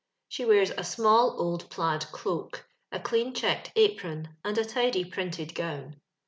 [0.29, 5.53] She wears a small, old plaid cloak, a clean checked i^ron, and a tidy printed
[5.53, 6.01] gown.